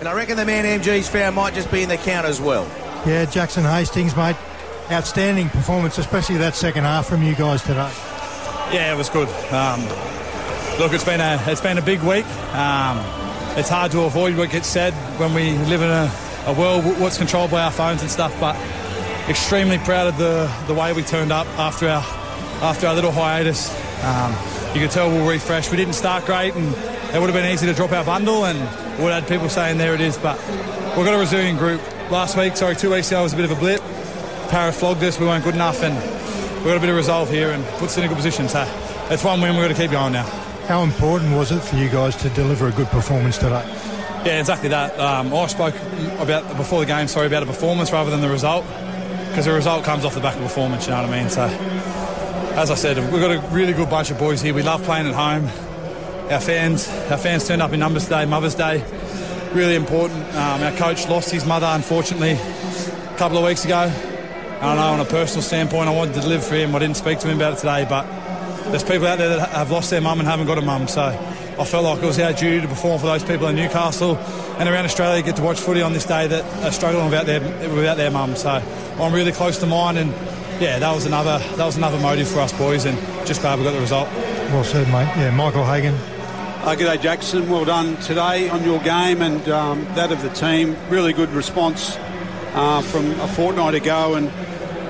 [0.00, 2.64] And I reckon the man MG's found might just be in the count as well.
[3.06, 4.36] Yeah, Jackson Hastings, mate.
[4.90, 7.92] Outstanding performance, especially that second half from you guys today.
[8.72, 9.28] Yeah, it was good.
[9.52, 9.80] Um,
[10.78, 12.26] look, it's been a it's been a big week.
[12.54, 12.98] Um,
[13.56, 16.12] it's hard to avoid what gets said when we live in a,
[16.46, 18.38] a world what's controlled by our phones and stuff.
[18.38, 18.56] But
[19.28, 22.02] extremely proud of the the way we turned up after our
[22.62, 23.70] after our little hiatus.
[24.04, 24.32] Um,
[24.74, 25.70] you could tell we'll refresh.
[25.70, 26.74] We didn't start great, and
[27.16, 28.58] it would have been easy to drop our bundle, and
[29.00, 30.18] would have had people saying there it is.
[30.18, 30.38] But
[30.96, 31.80] we've got a resilient group.
[32.10, 33.80] Last week, sorry, two weeks ago was a bit of a blip.
[34.50, 35.18] Para flogged us.
[35.18, 35.94] We weren't good enough, and
[36.56, 38.50] we've got a bit of resolve here and puts us in a good position.
[38.50, 38.64] So
[39.10, 39.56] it's one win.
[39.56, 40.24] We've got to keep going now.
[40.68, 43.64] How important was it for you guys to deliver a good performance today?
[44.26, 44.98] Yeah, exactly that.
[45.00, 45.74] Um, I spoke
[46.18, 48.66] about before the game, sorry, about a performance rather than the result,
[49.30, 50.86] because the result comes off the back of performance.
[50.86, 51.30] You know what I mean?
[51.30, 51.44] So,
[52.56, 54.52] as I said, we've got a really good bunch of boys here.
[54.52, 55.48] We love playing at home.
[56.30, 58.24] Our fans, our fans turned up in numbers today.
[58.24, 58.84] Mother's Day,
[59.52, 60.20] really important.
[60.34, 63.78] Um, our coach lost his mother, unfortunately, a couple of weeks ago.
[63.78, 66.74] I don't know on a personal standpoint, I wanted to live for him.
[66.74, 68.06] I didn't speak to him about it today, but
[68.70, 70.88] there's people out there that have lost their mum and haven't got a mum.
[70.88, 74.16] So I felt like it was our duty to perform for those people in Newcastle
[74.58, 77.40] and around Australia get to watch footy on this day that are struggling without their
[77.72, 78.34] without their mum.
[78.34, 78.50] So
[78.98, 80.10] I'm really close to mine, and
[80.60, 83.64] yeah, that was another that was another motive for us boys, and just glad we
[83.64, 84.08] got the result.
[84.50, 85.06] Well said, mate.
[85.16, 85.94] Yeah, Michael Hagan.
[86.66, 87.48] Uh, g'day, Jackson.
[87.48, 90.76] Well done today on your game and um, that of the team.
[90.90, 91.96] Really good response
[92.54, 94.26] uh, from a fortnight ago, and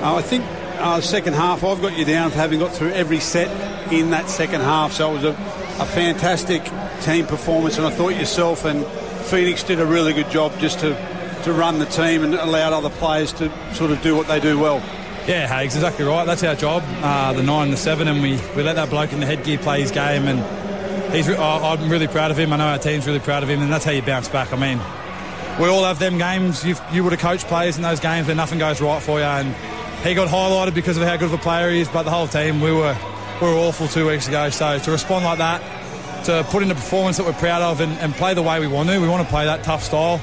[0.00, 0.44] uh, I think
[0.78, 3.50] uh, second half I've got you down for having got through every set
[3.92, 4.92] in that second half.
[4.92, 6.62] So it was a, a fantastic
[7.00, 8.86] team performance, and I thought yourself and
[9.26, 10.90] Phoenix did a really good job just to,
[11.42, 14.60] to run the team and allowed other players to sort of do what they do
[14.60, 14.76] well.
[15.26, 16.24] Yeah, Hags, exactly right.
[16.24, 19.12] That's our job, uh, the nine and the seven, and we, we let that bloke
[19.12, 20.63] in the headgear play his game, and
[21.14, 21.28] he's.
[21.28, 22.52] Oh, I'm really proud of him.
[22.52, 24.52] I know our team's really proud of him, and that's how you bounce back.
[24.52, 24.78] I mean,
[25.60, 26.64] we all have them games.
[26.64, 29.24] You've, you would have coached players in those games where nothing goes right for you,
[29.24, 29.54] and
[30.04, 31.88] he got highlighted because of how good of a player he is.
[31.88, 32.96] But the whole team, we were
[33.40, 34.50] we were awful two weeks ago.
[34.50, 37.92] So to respond like that, to put in a performance that we're proud of, and,
[37.98, 40.20] and play the way we want to, we want to play that tough style.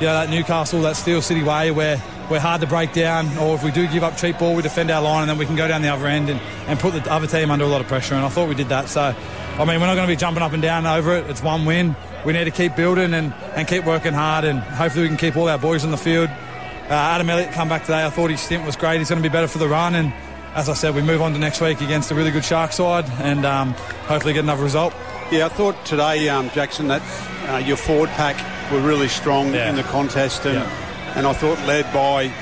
[0.00, 3.54] You know, that Newcastle, that Steel City way where we're hard to break down, or
[3.54, 5.54] if we do give up cheap ball, we defend our line, and then we can
[5.54, 7.86] go down the other end and, and put the other team under a lot of
[7.86, 8.14] pressure.
[8.14, 8.88] And I thought we did that.
[8.88, 9.14] So,
[9.58, 11.28] I mean, we're not going to be jumping up and down over it.
[11.28, 11.94] It's one win.
[12.24, 15.36] We need to keep building and, and keep working hard, and hopefully we can keep
[15.36, 16.30] all our boys on the field.
[16.30, 18.04] Uh, Adam Elliott come back today.
[18.04, 18.98] I thought his stint was great.
[18.98, 20.12] He's going to be better for the run, and
[20.54, 23.04] as I said, we move on to next week against a really good Shark side,
[23.20, 23.72] and um,
[24.06, 24.94] hopefully get another result.
[25.30, 27.02] Yeah, I thought today, um, Jackson, that
[27.48, 28.36] uh, your forward pack
[28.72, 29.68] were really strong Yeah.
[29.70, 31.12] in the contest, and Yeah.
[31.16, 32.32] and I thought led by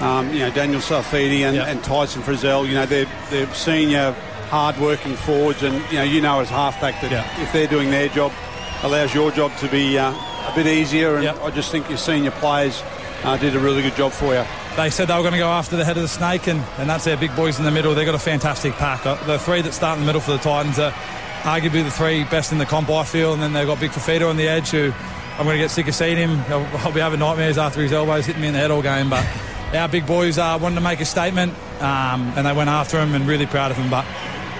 [0.00, 1.66] um, you know Daniel Saifiti and, Yeah.
[1.66, 2.66] and Tyson Frizell.
[2.66, 4.14] You know they're they're senior,
[4.48, 7.42] hard-working forwards, and you know you know as halfback that Yeah.
[7.42, 8.32] if they're doing their job,
[8.82, 11.14] allows your job to be uh, a bit easier.
[11.16, 11.34] And Yeah.
[11.42, 12.82] I just think your senior players
[13.24, 14.44] uh, did a really good job for you.
[14.76, 16.88] They said they were going to go after the head of the snake, and, and
[16.88, 17.94] that's their big boys in the middle.
[17.94, 19.04] They've got a fantastic pack.
[19.04, 20.92] Uh, The three that start in the middle for the Titans are
[21.42, 23.32] arguably the three best in the comp, I feel.
[23.34, 24.92] And then they've got Big Fifita on the edge, who
[25.36, 26.38] I'm going to get sick of seeing him.
[26.48, 29.10] I'll, I'll be having nightmares after his elbows hitting me in the head all game.
[29.10, 29.26] But
[29.74, 33.14] our big boys uh, wanted to make a statement, um, and they went after him,
[33.16, 33.90] and really proud of him.
[33.90, 34.04] But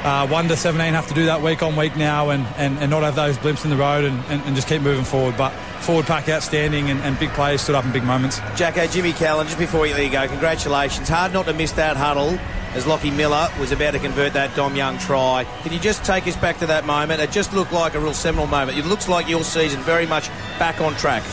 [0.04, 2.90] uh, 1 to 17 have to do that week on week now and, and, and
[2.90, 5.36] not have those blimps in the road and, and, and just keep moving forward.
[5.36, 5.50] But
[5.80, 8.40] forward pack outstanding and, and big players stood up in big moments.
[8.56, 11.08] Jacko, Jimmy Callan, just before you let you go, congratulations.
[11.08, 12.38] Hard not to miss that huddle
[12.74, 15.44] as Lockie Miller was about to convert that Dom Young try.
[15.62, 17.20] Can you just take us back to that moment?
[17.20, 18.78] It just looked like a real seminal moment.
[18.78, 20.28] It looks like your season very much
[20.58, 21.24] back on track.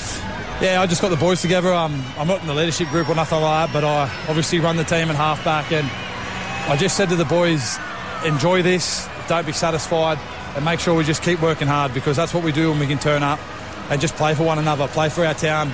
[0.62, 1.74] Yeah, I just got the boys together.
[1.74, 4.78] Um, I'm not in the leadership group or nothing like that, but I obviously run
[4.78, 5.86] the team at halfback, and
[6.72, 7.78] I just said to the boys,
[8.25, 10.19] enjoy this, don't be satisfied,
[10.56, 12.88] and make sure we just keep working hard because that's what we do when we
[12.88, 13.40] can turn up
[13.90, 15.72] and just play for one another, play for our town,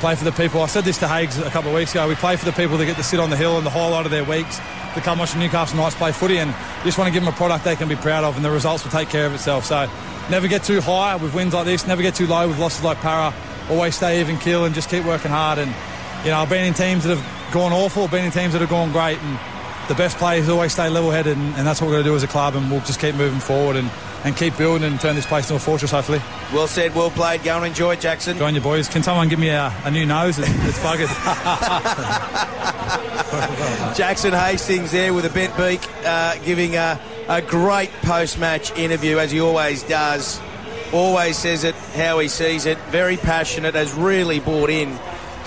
[0.00, 0.60] play for the people.
[0.60, 2.08] I said this to Hagues a couple of weeks ago.
[2.08, 4.04] We play for the people that get to sit on the hill and the highlight
[4.04, 4.58] of their weeks
[4.94, 6.54] to come watch Newcastle Knights play footy, and
[6.84, 8.84] just want to give them a product they can be proud of, and the results
[8.84, 9.64] will take care of itself.
[9.64, 9.90] So
[10.30, 12.98] never get too high with wins like this, never get too low with losses like
[12.98, 13.34] Para.
[13.70, 15.58] Always stay even keel and just keep working hard.
[15.58, 15.74] And
[16.24, 18.70] you know, I've been in teams that have gone awful, been in teams that have
[18.70, 19.38] gone great, and
[19.88, 22.22] the best players always stay level-headed, and, and that's what we're going to do as
[22.22, 23.90] a club, and we'll just keep moving forward and,
[24.24, 26.20] and keep building and turn this place into a fortress, hopefully.
[26.52, 27.42] Well said, well played.
[27.42, 28.38] Go and enjoy it, Jackson.
[28.38, 28.88] Go on, you boys.
[28.88, 30.38] Can someone give me a, a new nose?
[30.38, 31.10] It's, it's buggered.
[33.96, 39.30] Jackson Hastings there with a bent beak, uh, giving a, a great post-match interview as
[39.30, 40.40] he always does.
[40.92, 42.78] Always says it how he sees it.
[42.90, 44.96] Very passionate, has really bought in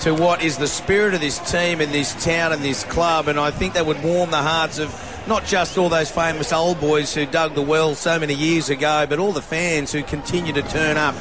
[0.00, 3.26] to what is the spirit of this team and this town and this club.
[3.26, 4.94] And I think that would warm the hearts of
[5.26, 9.06] not just all those famous old boys who dug the well so many years ago,
[9.08, 11.14] but all the fans who continue to turn up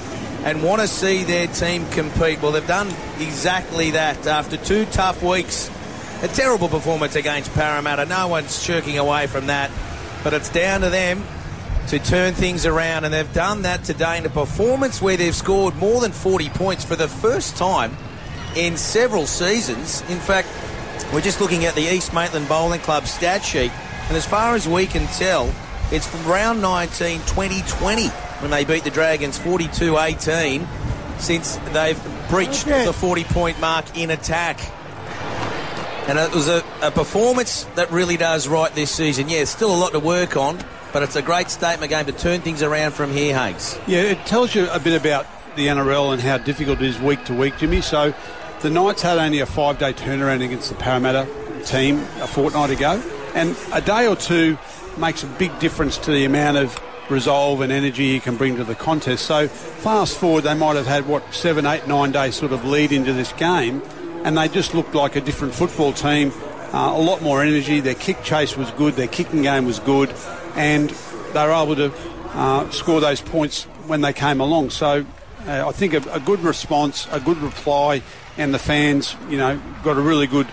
[0.44, 2.42] and want to see their team compete.
[2.42, 2.88] Well, they've done
[3.20, 5.72] exactly that after two tough weeks.
[6.22, 8.06] A terrible performance against Parramatta.
[8.06, 9.72] No one's shirking away from that,
[10.24, 11.24] but it's down to them
[11.88, 15.76] to turn things around, and they've done that today in a performance where they've scored
[15.78, 17.96] more than 40 points for the first time
[18.58, 20.02] in several seasons.
[20.10, 20.48] In fact,
[21.14, 23.72] we're just looking at the East Maitland Bowling Club stat sheet,
[24.08, 25.54] and as far as we can tell,
[25.92, 30.68] it's from round 19, 2020, when they beat the Dragons 42 18,
[31.20, 32.00] since they've
[32.30, 32.86] breached Okay.
[32.86, 34.60] the 40 point mark in attack.
[36.10, 39.28] And it was a, a performance that really does right this season.
[39.30, 40.58] Yeah, still a lot to work on,
[40.94, 43.78] but it's a great statement game to turn things around from here, Hagues.
[43.88, 45.26] Yeah, it tells you a bit about
[45.58, 47.82] the NRL and how difficult it is week to week, Jimmy.
[47.82, 48.14] So
[48.62, 51.28] the Knights had only a five day turnaround against the Parramatta
[51.66, 53.02] team a fortnight ago,
[53.36, 54.58] and a day or two
[54.98, 58.64] makes a big difference to the amount of resolve and energy you can bring to
[58.64, 59.26] the contest.
[59.26, 62.92] So fast forward, they might have had, what, seven, eight, nine days sort of lead
[62.92, 63.82] into this game,
[64.24, 66.32] and they just looked like a different football team.
[66.74, 67.80] Uh, a lot more energy.
[67.80, 68.96] Their kick chase was good.
[68.96, 70.14] Their kicking game was good,
[70.56, 70.90] and
[71.34, 71.94] they were able to
[72.34, 74.72] uh, score those points when they came along.
[74.72, 75.06] So
[75.46, 78.02] uh, I think a, a good response, a good reply,
[78.38, 80.48] and the fans, you know, got a really good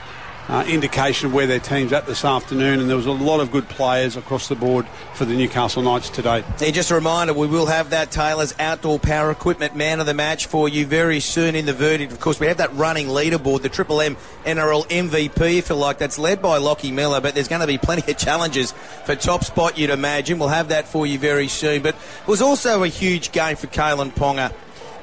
[0.49, 2.81] uh, indication of where their team's at this afternoon.
[2.81, 6.11] And there was a lot of good players across the board for the Newcastle Knights
[6.11, 6.45] today.
[6.61, 10.15] And just a reminder, we will have that Taylor's Outdoor Power Equipment Man of the
[10.15, 12.13] Match for you very soon in the verdict.
[12.13, 15.99] Of course, we have that running leaderboard, the Triple M NRL MVP, if you like.
[15.99, 18.73] That's led by Lockie Miller, but there's going to be plenty of challenges
[19.05, 20.39] for top spot, you'd imagine.
[20.39, 21.83] We'll have that for you very soon.
[21.83, 24.53] But it was also a huge game for Kalyn Ponga.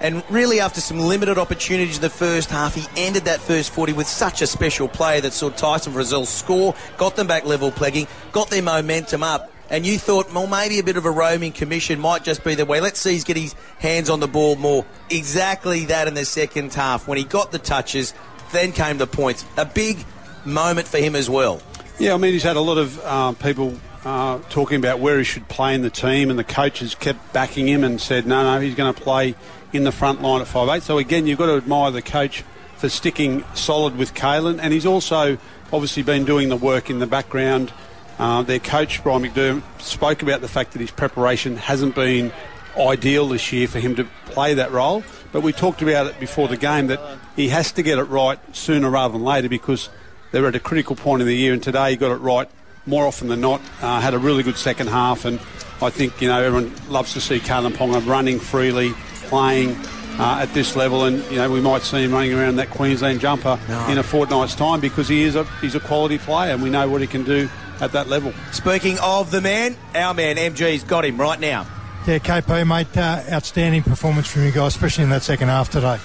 [0.01, 3.93] And really, after some limited opportunities in the first half, he ended that first 40
[3.93, 8.09] with such a special play that saw Tyson Frizell score, got them back level plegging,
[8.31, 9.51] got their momentum up.
[9.69, 12.65] And you thought, well, maybe a bit of a roaming commission might just be the
[12.65, 12.81] way.
[12.81, 14.85] Let's see, he's get his hands on the ball more.
[15.09, 17.07] Exactly that in the second half.
[17.07, 18.13] When he got the touches,
[18.51, 19.45] then came the points.
[19.55, 20.03] A big
[20.45, 21.61] moment for him as well.
[21.99, 25.23] Yeah, I mean, he's had a lot of uh, people uh, talking about where he
[25.23, 28.59] should play in the team, and the coaches kept backing him and said, no, no,
[28.59, 29.35] he's going to play
[29.73, 30.81] in the front line at 5'8.
[30.81, 32.43] So, again, you've got to admire the coach
[32.77, 35.37] for sticking solid with Kalyn, and he's also
[35.71, 37.71] obviously been doing the work in the background.
[38.17, 42.31] Uh, their coach, Brian McDermott, spoke about the fact that his preparation hasn't been
[42.77, 45.03] ideal this year for him to play that role.
[45.31, 46.99] But we talked about it before the game that
[47.35, 49.89] he has to get it right sooner rather than later because
[50.31, 52.49] they're at a critical point in the year, and today he got it right
[52.85, 53.61] more often than not.
[53.81, 55.39] Uh, had a really good second half, and
[55.81, 58.93] I think you know everyone loves to see Kalyn Ponga running freely,
[59.23, 59.75] playing
[60.19, 63.19] uh, at this level, and you know we might see him running around that Queensland
[63.19, 66.69] jumper in a fortnight's time because he is a he's a quality player, and we
[66.69, 67.49] know what he can do
[67.79, 68.33] at that level.
[68.51, 71.65] Speaking of the man, our man, MG's got him right now.
[72.07, 75.99] Yeah, KP, mate, uh, outstanding performance from you guys, especially in that second half today.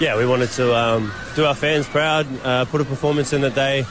[0.00, 3.54] yeah, we wanted to um, do our fans proud, uh, put a performance in that
[3.56, 3.84] they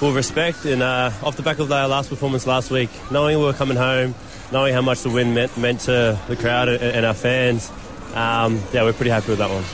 [0.00, 0.64] will respect.
[0.64, 3.76] And uh, off the back of our last performance last week, knowing we were coming
[3.76, 4.14] home,
[4.52, 7.70] knowing how much the win meant, meant to the crowd and, and our fans,
[8.14, 9.64] um, yeah, we're pretty happy with that one.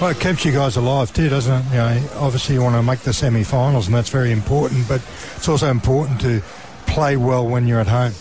[0.00, 1.64] Well, it keeps you guys alive too, doesn't it?
[1.70, 4.88] You know, obviously you want to make the semi-finals, and that's very important.
[4.88, 5.00] But
[5.36, 6.42] it's also important to
[6.86, 8.12] play well when you're at home.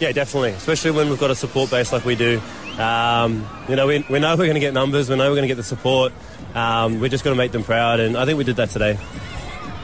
[0.00, 2.40] Yeah, definitely, especially when we've got a support base like we do.
[2.78, 5.42] Um, you know, we, we know we're going to get numbers, we know we're going
[5.42, 6.12] to get the support.
[6.54, 8.98] Um, we're just going to make them proud, and I think we did that today.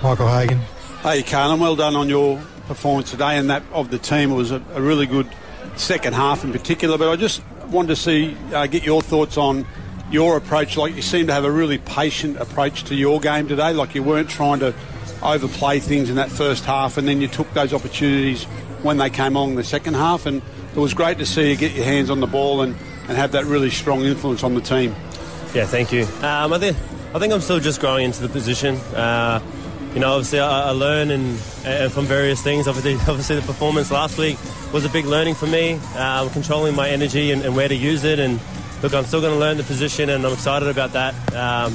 [0.03, 0.61] Michael Hagan.
[1.07, 4.33] Hey, Kalyn, well done on your performance today and that of the team.
[4.33, 5.31] It was a, a really good
[5.77, 6.99] second half in particular.
[6.99, 9.69] But I just wanted to see, uh, get your thoughts on
[10.11, 10.77] your approach.
[10.77, 13.73] Like you seem to have a really patient approach to your game today.
[13.73, 14.75] Like you weren't trying to
[15.23, 18.43] overplay things in that first half, and then you took those opportunities
[18.83, 20.27] when they came along in the second half.
[20.27, 20.43] And
[20.75, 22.75] it was great to see you get your hands on the ball and,
[23.07, 24.91] and have that really strong influence on the team.
[25.55, 26.03] Yeah, thank you.
[26.23, 26.77] Um, I think
[27.15, 28.75] I think I'm still just growing into the position.
[28.93, 29.41] Uh,
[29.97, 32.69] you know, obviously I, I learn and, and from various things.
[32.69, 34.37] Obviously, obviously the performance last week
[34.71, 35.81] was a big learning for me.
[35.97, 38.19] Um, controlling my energy and, and where to use it.
[38.19, 38.39] And
[38.83, 41.15] look, I'm still going to learn the position, and I'm excited about that.
[41.35, 41.75] Um,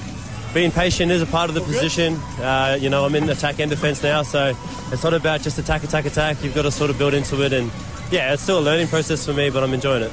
[0.53, 2.13] being patient is a part of the position.
[2.39, 4.55] Uh, you know, I'm in attack and defence now, so
[4.91, 6.43] it's not about just attack, attack, attack.
[6.43, 7.71] You've got to sort of build into it, and
[8.11, 10.11] yeah, it's still a learning process for me, but I'm enjoying it.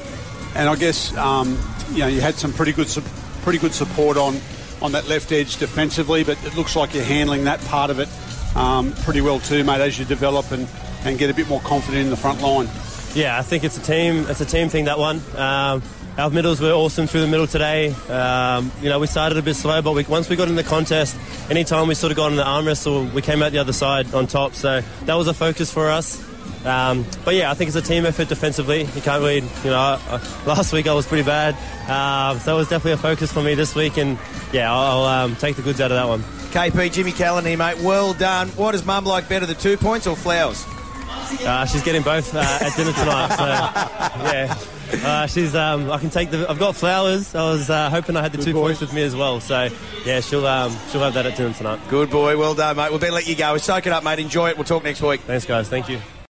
[0.55, 1.59] And I guess um,
[1.91, 2.87] you know you had some pretty good
[3.43, 4.39] pretty good support on
[4.81, 8.09] on that left edge defensively, but it looks like you're handling that part of it
[8.55, 10.67] um, pretty well too, mate, as you develop and,
[11.05, 12.67] and get a bit more confident in the front line.
[13.15, 14.25] Yeah, I think it's a team.
[14.27, 14.85] It's a team thing.
[14.85, 15.21] That one.
[15.35, 15.81] Um,
[16.17, 17.91] our middles were awesome through the middle today.
[18.09, 20.63] Um, you know, we started a bit slow, but we, once we got in the
[20.63, 21.17] contest,
[21.49, 24.13] anytime we sort of got in the arm wrestle, we came out the other side
[24.13, 24.53] on top.
[24.53, 26.28] So that was a focus for us.
[26.65, 28.81] Um, but yeah, I think it's a team effort defensively.
[28.81, 29.97] You can't really, you know,
[30.45, 31.55] last week I was pretty bad,
[31.89, 34.17] um, so it was definitely a focus for me this week, and
[34.51, 36.21] yeah, I'll, I'll um, take the goods out of that one.
[36.51, 37.77] KP, Jimmy Callan here, mate.
[37.79, 38.49] Well done.
[38.49, 40.65] What does Mum like better, the two points or flowers?
[41.41, 43.27] Uh, she's getting both uh, at dinner tonight.
[43.35, 43.45] So
[44.25, 44.57] yeah,
[45.07, 45.53] uh, she's.
[45.55, 46.49] Um, I can take the.
[46.49, 47.35] I've got flowers.
[47.35, 48.61] I was uh, hoping I had the Good two boy.
[48.67, 49.39] points with me as well.
[49.39, 49.69] So
[50.05, 51.79] yeah, she'll um, she'll have that at dinner tonight.
[51.89, 52.35] Good boy.
[52.37, 52.89] Well done, mate.
[52.89, 53.57] We'll better let you go.
[53.57, 54.19] Soak it up, mate.
[54.19, 54.57] Enjoy it.
[54.57, 55.21] We'll talk next week.
[55.21, 55.69] Thanks, guys.
[55.69, 55.99] Thank you.